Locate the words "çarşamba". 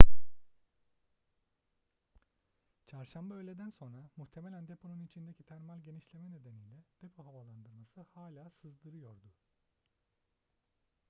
2.87-3.33